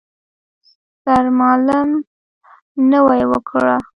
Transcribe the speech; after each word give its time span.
سرمالم 1.03 1.89
نوې 2.91 3.21
وکړه. 3.31 3.75